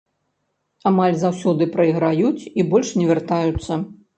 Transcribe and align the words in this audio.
Амаль 0.91 1.17
заўсёды 1.25 1.67
прайграюць 1.77 2.47
і 2.61 2.67
больш 2.73 2.93
не 3.03 3.07
вяртаюцца. 3.15 3.73